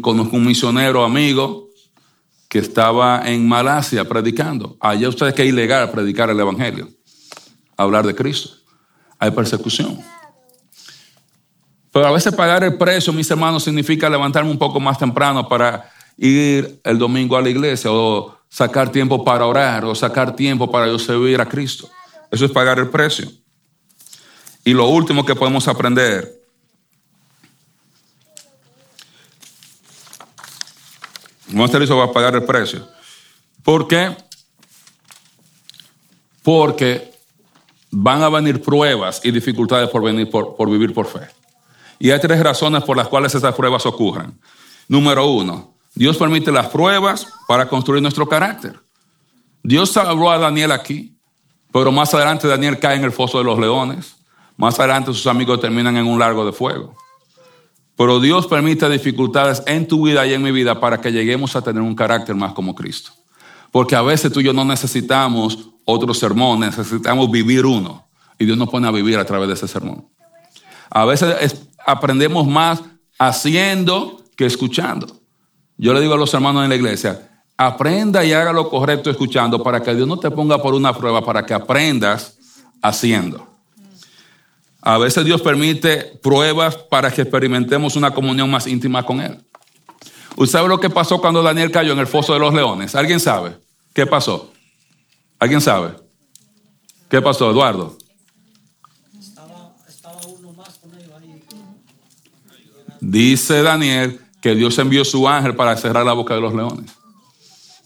[0.00, 1.68] conozco un misionero amigo
[2.48, 4.76] que estaba en Malasia predicando.
[4.80, 6.88] Allá ustedes que es ilegal predicar el Evangelio,
[7.76, 8.50] hablar de Cristo.
[9.18, 9.98] Hay persecución.
[11.92, 15.90] Pero a veces pagar el precio, mis hermanos, significa levantarme un poco más temprano para
[16.16, 20.86] ir el domingo a la iglesia o sacar tiempo para orar o sacar tiempo para
[20.86, 21.88] yo servir a Cristo.
[22.30, 23.30] Eso es pagar el precio.
[24.64, 26.42] Y lo último que podemos aprender
[31.52, 32.88] No estar listo para pagar el precio.
[33.62, 34.16] ¿Por qué?
[36.42, 37.12] Porque
[37.90, 41.41] van a venir pruebas y dificultades por, venir por, por vivir por fe.
[42.02, 44.36] Y hay tres razones por las cuales esas pruebas ocurren.
[44.88, 48.80] Número uno, Dios permite las pruebas para construir nuestro carácter.
[49.62, 51.16] Dios habló a Daniel aquí,
[51.72, 54.16] pero más adelante Daniel cae en el foso de los leones.
[54.56, 56.96] Más adelante sus amigos terminan en un largo de fuego.
[57.94, 61.62] Pero Dios permite dificultades en tu vida y en mi vida para que lleguemos a
[61.62, 63.12] tener un carácter más como Cristo.
[63.70, 68.08] Porque a veces tú y yo no necesitamos otro sermón, necesitamos vivir uno.
[68.40, 70.08] Y Dios nos pone a vivir a través de ese sermón.
[70.94, 71.36] A veces
[71.86, 72.82] aprendemos más
[73.18, 75.20] haciendo que escuchando.
[75.76, 79.62] Yo le digo a los hermanos en la iglesia, aprenda y haga lo correcto escuchando
[79.62, 82.36] para que Dios no te ponga por una prueba, para que aprendas
[82.80, 83.48] haciendo.
[84.80, 89.38] A veces Dios permite pruebas para que experimentemos una comunión más íntima con Él.
[90.36, 92.94] ¿Usted sabe lo que pasó cuando Daniel cayó en el foso de los leones?
[92.94, 93.56] ¿Alguien sabe?
[93.94, 94.52] ¿Qué pasó?
[95.38, 95.94] ¿Alguien sabe?
[97.08, 97.96] ¿Qué pasó, Eduardo?
[103.02, 106.92] Dice Daniel que Dios envió su ángel para cerrar la boca de los leones.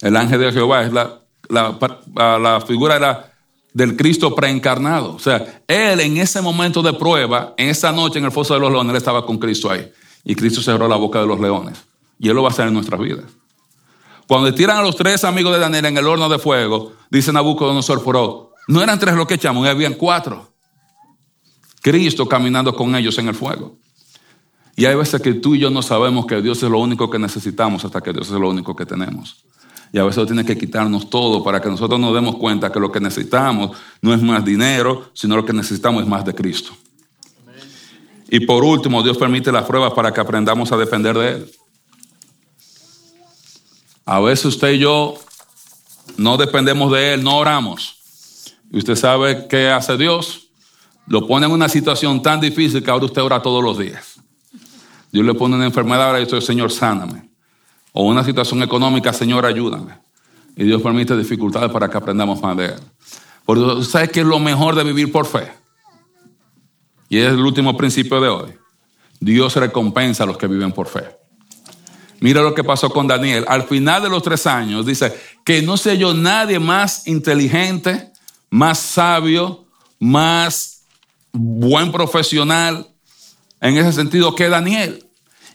[0.02, 3.32] El ángel de Jehová es la, la, figura
[3.72, 5.14] del Cristo preencarnado.
[5.14, 8.60] O sea, él en ese momento de prueba, en esa noche en el foso de
[8.60, 9.90] los leones, él estaba con Cristo ahí.
[10.22, 11.78] Y Cristo cerró la boca de los leones.
[12.18, 13.24] Y él lo va a hacer en nuestras vidas.
[14.28, 18.04] Cuando tiran a los tres amigos de Daniel en el horno de fuego, dice Nabucodonosor,
[18.04, 20.52] pero no eran tres los que echamos, habían cuatro.
[21.80, 23.78] Cristo caminando con ellos en el fuego.
[24.76, 27.18] Y hay veces que tú y yo no sabemos que Dios es lo único que
[27.18, 29.42] necesitamos hasta que Dios es lo único que tenemos.
[29.90, 32.92] Y a veces tiene que quitarnos todo para que nosotros nos demos cuenta que lo
[32.92, 36.72] que necesitamos no es más dinero, sino lo que necesitamos es más de Cristo.
[38.28, 41.50] Y por último, Dios permite las pruebas para que aprendamos a depender de Él.
[44.04, 45.14] A veces usted y yo
[46.18, 47.96] no dependemos de Él, no oramos.
[48.70, 50.48] Y usted sabe qué hace Dios.
[51.06, 54.15] Lo pone en una situación tan difícil que ahora usted ora todos los días.
[55.12, 57.26] Dios le pone una enfermedad, ahora dice, Señor, sáname
[57.98, 59.94] o una situación económica, Señor, ayúdame.
[60.54, 62.80] Y Dios permite dificultades para que aprendamos más de Él.
[63.46, 65.50] Porque ¿sabes qué es lo mejor de vivir por fe?
[67.08, 68.52] Y es el último principio de hoy.
[69.18, 71.04] Dios recompensa a los que viven por fe.
[72.20, 73.46] Mira lo que pasó con Daniel.
[73.48, 78.12] Al final de los tres años dice que no sé yo nadie más inteligente,
[78.50, 79.64] más sabio,
[79.98, 80.82] más
[81.32, 82.88] buen profesional
[83.62, 85.05] en ese sentido que Daniel.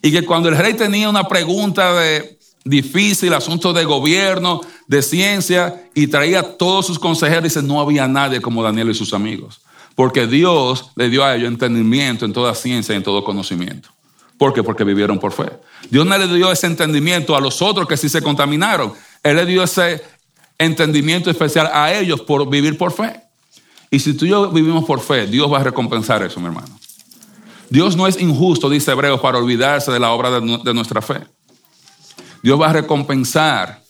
[0.02, 5.90] Y que cuando el rey tenía una pregunta de difícil, asunto de gobierno, de ciencia,
[5.94, 9.62] y traía todos sus consejeros, dice, no había nadie como Daniel y sus amigos.
[9.96, 13.90] Porque Dios le dio a ellos entendimiento en toda ciencia y en todo conocimiento.
[14.38, 14.64] ¿Por qué?
[14.64, 15.52] Porque vivieron por fe.
[15.90, 18.94] Dios no le dio ese entendimiento a los otros que sí se contaminaron.
[19.22, 20.02] Él le dio ese
[20.58, 23.22] entendimiento especial a ellos por vivir por fe.
[23.92, 26.81] Y si tú y yo vivimos por fe, Dios va a recompensar eso, mi hermano.
[27.72, 31.22] Dios no es injusto, dice Hebreos, para olvidarse de la obra de, nuestra fe.
[32.44, 33.82] Dios va a recompensar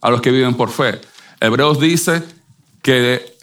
[0.00, 1.02] a los que viven por fe.
[1.38, 2.22] Hebreos dice
[2.80, 3.36] que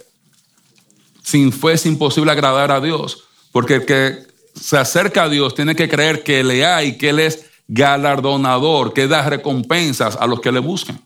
[1.21, 4.17] sin fe es imposible agradar a Dios, porque el que
[4.59, 9.07] se acerca a Dios tiene que creer que le hay, que Él es galardonador, que
[9.07, 10.99] da recompensas a los que le buscan.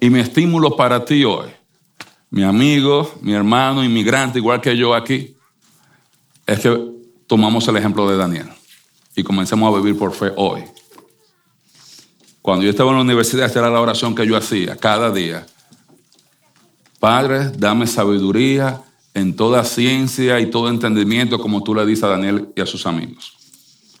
[0.00, 1.48] Y mi estímulo para ti hoy,
[2.28, 5.36] mi amigo, mi hermano, inmigrante, igual que yo aquí,
[6.46, 6.92] es que
[7.26, 8.48] tomamos el ejemplo de Daniel
[9.14, 10.64] y comencemos a vivir por fe hoy.
[12.40, 15.46] Cuando yo estaba en la universidad, esta era la oración que yo hacía cada día.
[16.98, 18.82] Padre, dame sabiduría
[19.14, 22.86] en toda ciencia y todo entendimiento, como tú le dices a Daniel y a sus
[22.86, 23.36] amigos.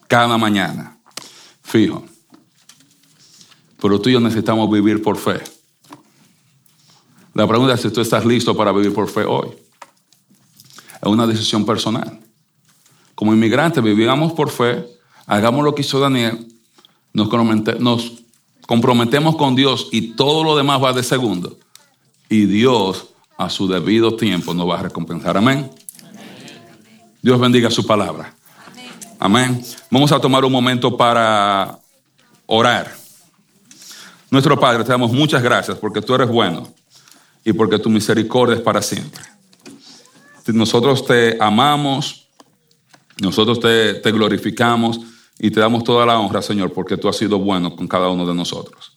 [0.08, 0.98] Cada mañana.
[1.62, 2.04] Fijo.
[3.80, 5.40] Pero tú y yo necesitamos vivir por fe.
[7.34, 9.48] La pregunta es si tú estás listo para vivir por fe hoy.
[11.00, 12.21] Es una decisión personal.
[13.22, 14.84] Como inmigrantes vivamos por fe,
[15.28, 16.44] hagamos lo que hizo Daniel,
[17.12, 17.28] nos
[18.66, 21.56] comprometemos con Dios y todo lo demás va de segundo.
[22.28, 25.36] Y Dios a su debido tiempo nos va a recompensar.
[25.36, 25.70] Amén.
[27.22, 28.34] Dios bendiga su palabra.
[29.20, 29.64] Amén.
[29.88, 31.78] Vamos a tomar un momento para
[32.46, 32.92] orar.
[34.30, 36.66] Nuestro Padre, te damos muchas gracias porque tú eres bueno
[37.44, 39.22] y porque tu misericordia es para siempre.
[40.48, 42.21] Nosotros te amamos,
[43.20, 45.00] nosotros te, te glorificamos
[45.38, 48.26] y te damos toda la honra, Señor, porque tú has sido bueno con cada uno
[48.26, 48.96] de nosotros.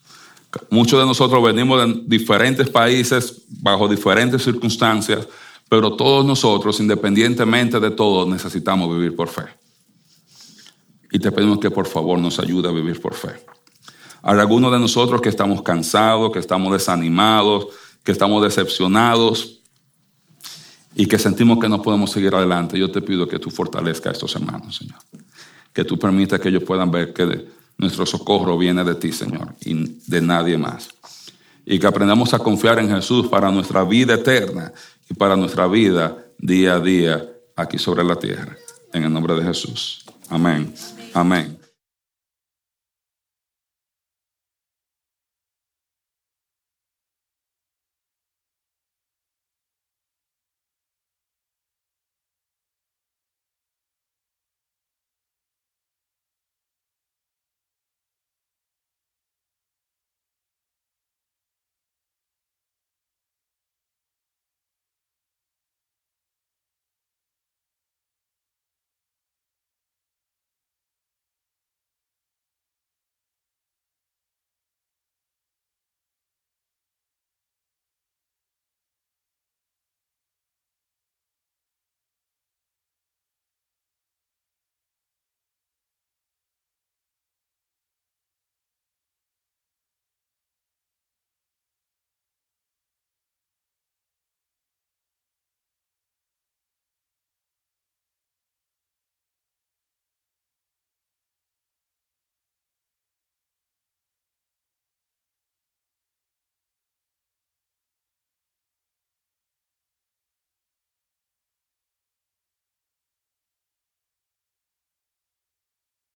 [0.70, 5.28] Muchos de nosotros venimos de diferentes países, bajo diferentes circunstancias,
[5.68, 9.43] pero todos nosotros, independientemente de todo, necesitamos vivir por fe.
[11.11, 13.32] Y te pedimos que por favor nos ayude a vivir por fe.
[14.22, 17.68] Hay algunos de nosotros que estamos cansados, que estamos desanimados,
[18.03, 19.61] que estamos decepcionados
[20.96, 22.80] y que sentimos que no podemos seguir adelante.
[22.80, 25.00] Yo te pido que tú fortalezcas a estos hermanos, Señor
[25.76, 30.00] que tú permitas que ellos puedan ver que nuestro socorro viene de ti, Señor, y
[30.08, 30.88] de nadie más.
[31.66, 34.72] Y que aprendamos a confiar en Jesús para nuestra vida eterna
[35.10, 38.56] y para nuestra vida día a día aquí sobre la tierra.
[38.93, 40.06] En el nombre de Jesús.
[40.30, 40.74] Amén.
[41.14, 41.64] Amén.